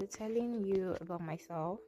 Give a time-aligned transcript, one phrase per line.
[0.00, 1.78] be telling you about myself.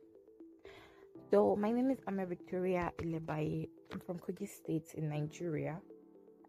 [1.31, 3.69] So, my name is Ama Victoria Ilebaye.
[3.91, 5.79] I'm from Kogi State in Nigeria.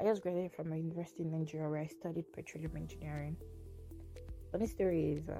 [0.01, 3.37] I just graduated from a university in Nigeria where I studied petroleum engineering.
[4.51, 5.39] Funny story is, uh,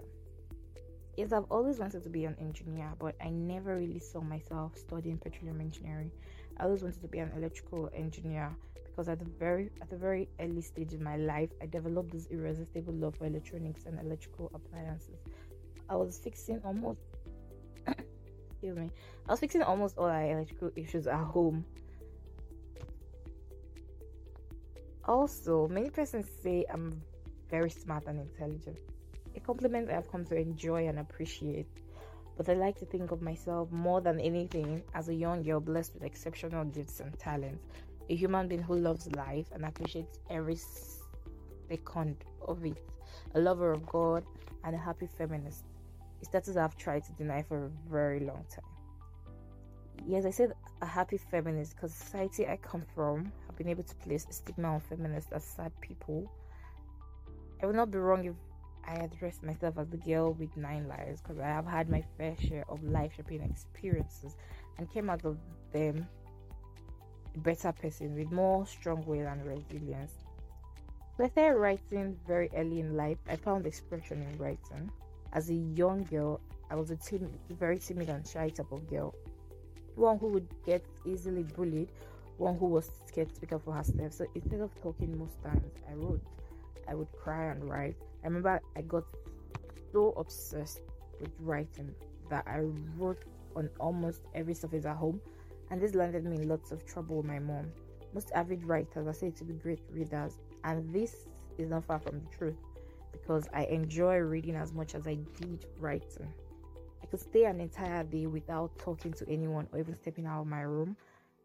[1.18, 5.18] is I've always wanted to be an engineer, but I never really saw myself studying
[5.18, 6.10] petroleum engineering.
[6.58, 8.56] I always wanted to be an electrical engineer
[8.94, 12.28] because at the very at the very early stage in my life, I developed this
[12.32, 15.20] irresistible love for electronics and electrical appliances.
[15.90, 17.00] I was fixing almost
[17.88, 18.90] excuse me.
[19.28, 21.66] I was fixing almost all our electrical issues at home.
[25.06, 27.02] Also, many persons say I'm
[27.50, 28.78] very smart and intelligent.
[29.36, 31.68] A compliment I've come to enjoy and appreciate.
[32.38, 35.94] But I like to think of myself more than anything as a young girl blessed
[35.94, 37.64] with exceptional gifts and talents,
[38.10, 40.58] a human being who loves life and appreciates every
[41.70, 42.18] second
[42.48, 42.78] of it,
[43.36, 44.24] a lover of God,
[44.64, 45.66] and a happy feminist.
[46.24, 48.64] A status I've tried to deny for a very long time.
[50.08, 53.96] Yes, I said a happy feminist because society I come from have been able to
[53.96, 56.32] place a stigma on feminists as sad people.
[57.62, 58.36] I would not be wrong if
[58.88, 62.38] I address myself as the girl with nine lives because I have had my fair
[62.38, 64.38] share of life shaping experiences
[64.78, 65.38] and came out of
[65.74, 66.08] them
[67.36, 70.14] a better person with more strong will and resilience.
[71.18, 73.18] So I started writing very early in life.
[73.28, 74.90] I found expression in writing.
[75.34, 76.40] As a young girl,
[76.70, 76.98] I was a
[77.50, 79.14] very timid and shy type of girl.
[79.96, 81.90] One who would get easily bullied,
[82.38, 84.14] one who was scared to speak up for herself.
[84.14, 86.22] So instead of talking most times, I wrote.
[86.88, 89.04] I would cry and write I remember I got
[89.92, 90.82] so obsessed
[91.20, 91.94] with writing
[92.30, 92.60] that I
[92.98, 93.24] wrote
[93.56, 95.20] on almost every surface at home,
[95.70, 97.72] and this landed me in lots of trouble with my mom.
[98.14, 102.20] Most avid writers are said to be great readers, and this is not far from
[102.20, 102.56] the truth
[103.24, 106.34] because I enjoy reading as much as I did writing.
[107.02, 110.48] I could stay an entire day without talking to anyone or even stepping out of
[110.48, 110.98] my room.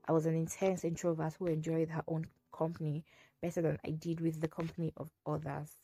[0.09, 3.05] I was an intense introvert who enjoyed her own company
[3.41, 5.79] better than I did with the company of others.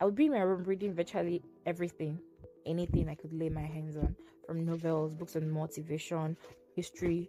[0.00, 2.18] I would be in my room reading virtually everything,
[2.64, 6.38] anything I could lay my hands on, from novels, books on motivation,
[6.74, 7.28] history,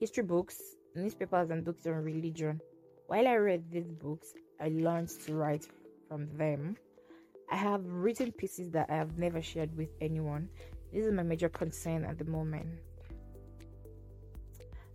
[0.00, 0.58] history books,
[0.94, 2.60] newspapers, and books on religion.
[3.06, 5.66] While I read these books, I learned to write
[6.08, 6.76] from them.
[7.52, 10.48] I have written pieces that I have never shared with anyone.
[10.90, 12.66] This is my major concern at the moment.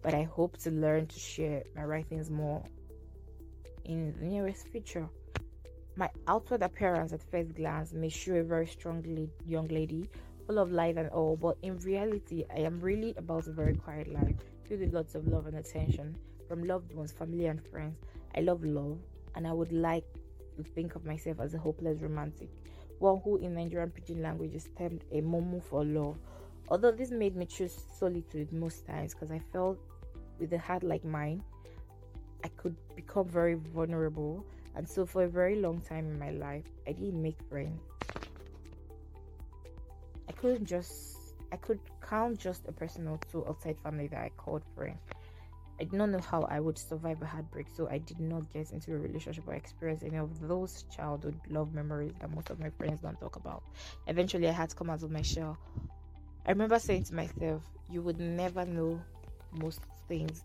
[0.02, 2.64] But I hope to learn to share my writings more
[3.86, 5.08] in the nearest future.
[5.96, 9.06] My outward appearance at first glance may show a very strong
[9.46, 10.10] young lady,
[10.48, 14.12] full of life and all, but in reality, I am really about a very quiet
[14.12, 18.00] life, filled with lots of love and attention from loved ones, family, and friends.
[18.36, 18.98] I love love,
[19.36, 20.06] and I would like
[20.64, 22.50] think of myself as a hopeless romantic,
[23.00, 26.18] one who in Nigerian pidgin language is termed a momo for love.
[26.70, 29.78] Although this made me choose solitude most times because I felt
[30.40, 31.44] with a heart like mine,
[32.44, 34.46] I could become very vulnerable
[34.78, 37.82] and so, for a very long time in my life, I didn't make friends.
[40.30, 41.18] I couldn't just,
[41.52, 44.96] I could count just a person or two outside family that I called friend.
[45.80, 48.72] I did not know how I would survive a heartbreak, so I did not get
[48.72, 52.72] into a relationship or experience any of those childhood love memories that most of my
[52.72, 53.64] friends don't talk about.
[54.08, 55.58] Eventually, I had to come out of my shell.
[56.48, 57.62] I remember saying to myself,
[57.92, 59.00] You would never know
[59.52, 60.44] most things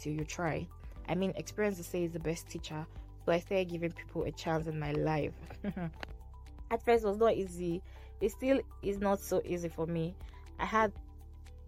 [0.00, 0.66] till you try.
[1.08, 2.84] I mean, experience, to say, is the best teacher,
[3.24, 5.34] so I started giving people a chance in my life.
[6.70, 7.80] At first, it was not easy.
[8.20, 10.14] It still is not so easy for me.
[10.58, 10.92] I had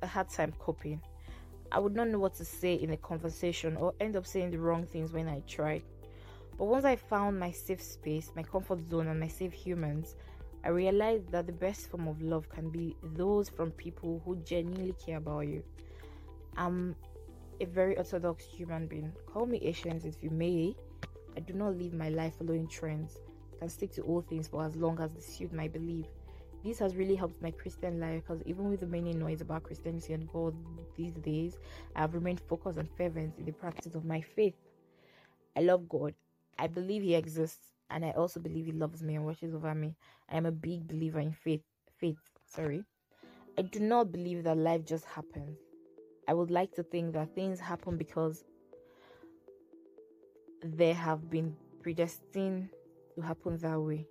[0.03, 1.01] a hard time coping.
[1.73, 4.59] I would not know what to say in a conversation or end up saying the
[4.59, 5.83] wrong things when I tried.
[6.59, 10.17] But once I found my safe space, my comfort zone, and my safe humans,
[10.65, 14.95] I realized that the best form of love can be those from people who genuinely
[15.05, 15.63] care about you.
[16.57, 16.97] I'm
[17.61, 19.13] a very orthodox human being.
[19.27, 20.75] Call me Asians if you may.
[21.37, 23.19] I do not live my life following trends.
[23.55, 26.07] I can stick to all things for as long as they suit my belief.
[26.63, 30.13] This has really helped my Christian life because even with the many noise about Christianity
[30.13, 30.55] and God
[30.97, 31.59] these days,
[31.97, 34.55] I have remained focused and fervent in the practice of my faith.
[35.57, 36.15] I love God.
[36.59, 39.95] I believe He exists, and I also believe He loves me and watches over me.
[40.31, 41.63] I am a big believer in faith.
[41.99, 42.85] Faith, sorry.
[43.59, 45.59] I do not believe that life just happens.
[46.29, 48.45] I would like to think that things happen because
[50.63, 52.69] they have been predestined
[53.15, 54.07] to happen that way.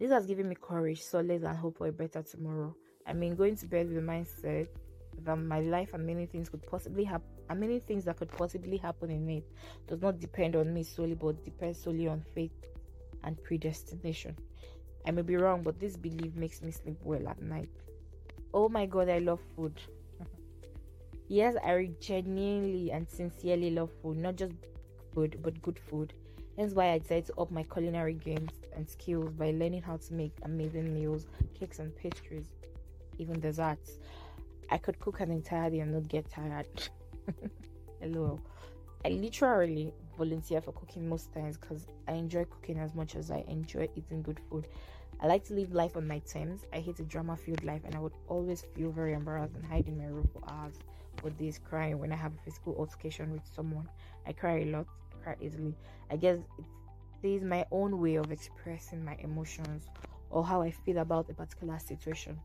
[0.00, 2.74] This has given me courage, solace, and hope for a better tomorrow.
[3.06, 4.68] I mean, going to bed with the mindset
[5.24, 8.78] that my life and many things could possibly happen, and many things that could possibly
[8.78, 9.44] happen in it
[9.86, 12.64] does not depend on me solely, but depends solely on faith
[13.24, 14.34] and predestination.
[15.06, 17.68] I may be wrong, but this belief makes me sleep well at night.
[18.54, 19.78] Oh my god, I love food.
[21.28, 24.54] yes, I genuinely and sincerely love food, not just
[25.12, 26.14] food, but good food.
[26.60, 30.12] Hence why I decided to up my culinary games and skills by learning how to
[30.12, 31.26] make amazing meals,
[31.58, 32.44] cakes and pastries,
[33.16, 33.92] even desserts.
[34.68, 36.66] I could cook an entire day and not get tired.
[38.02, 38.38] Hello.
[39.06, 43.42] I literally volunteer for cooking most times because I enjoy cooking as much as I
[43.48, 44.68] enjoy eating good food.
[45.18, 46.66] I like to live life on my terms.
[46.74, 49.88] I hate a drama filled life and I would always feel very embarrassed and hide
[49.88, 50.74] in my room for hours
[51.16, 53.88] for days crying when I have a physical altercation with someone.
[54.26, 54.86] I cry a lot,
[55.40, 55.74] easily.
[56.10, 56.38] I guess
[57.22, 59.88] it is my own way of expressing my emotions
[60.30, 62.38] or how I feel about a particular situation.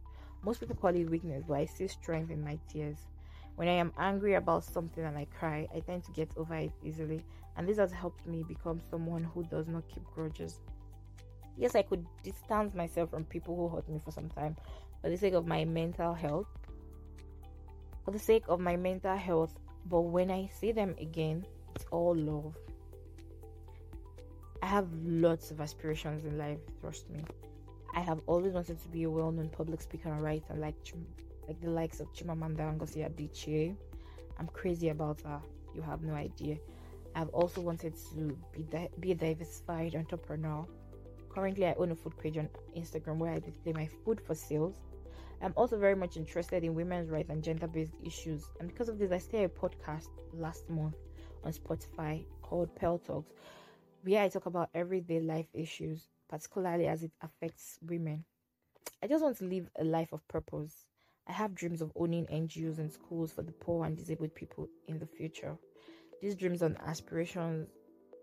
[0.43, 2.97] Most people call it weakness, but I see strength in my tears.
[3.55, 6.73] When I am angry about something and I cry, I tend to get over it
[6.83, 7.23] easily,
[7.55, 10.59] and this has helped me become someone who does not keep grudges.
[11.57, 14.57] Yes, I could distance myself from people who hurt me for some time
[15.01, 16.47] for the sake of my mental health.
[18.03, 21.45] For the sake of my mental health, but when I see them again,
[21.75, 22.55] it's all love.
[24.65, 27.23] I have lots of aspirations in life, trust me.
[27.93, 30.73] I have always wanted to be a well known public speaker and writer like
[31.47, 33.75] like the likes of Chimamanda Ngozi Adichie.
[34.39, 35.39] I'm crazy about her.
[35.75, 36.57] You have no idea.
[37.13, 40.65] I've also wanted to be di- be a diversified entrepreneur.
[41.29, 44.77] Currently, I own a food page on Instagram where I display my food for sales.
[45.43, 49.11] I'm also very much interested in women's rights and gender-based issues, and because of this,
[49.11, 50.95] I started a podcast last month
[51.43, 53.31] on Spotify called Pearl Talks,
[54.05, 58.23] where I talk about everyday life issues, particularly as it affects women.
[59.03, 60.85] I just want to live a life of purpose
[61.27, 64.99] I have dreams of owning NGOs and schools for the poor and disabled people in
[64.99, 65.57] the future.
[66.21, 67.67] These dreams and aspirations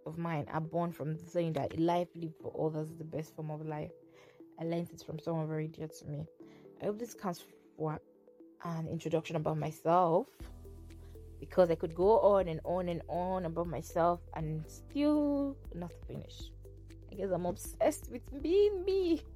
[0.06, 3.34] of mine are born from the saying that life lived for others is the best
[3.34, 3.90] form of life.
[4.60, 6.26] I learned it from someone very dear to me.
[6.80, 7.42] I hope this counts
[7.76, 8.00] for
[8.64, 10.28] an introduction about myself
[11.42, 16.52] because I could go on and on and on about myself and still not finish.
[17.10, 19.22] I guess I'm obsessed with being me.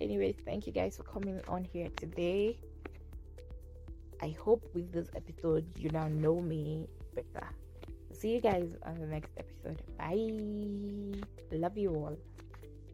[0.00, 2.58] Anyway, thank you guys for coming on here today.
[4.22, 7.46] I hope with this episode you now know me better.
[8.14, 9.82] See you guys on the next episode.
[9.98, 11.20] Bye.
[11.52, 12.16] Love you all